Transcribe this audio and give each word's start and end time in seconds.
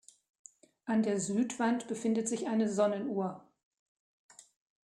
An 0.85 1.03
der 1.03 1.19
Südwand 1.19 1.87
befindet 1.87 2.27
sich 2.27 2.47
eine 2.47 2.67
Sonnenuhr. 2.73 3.47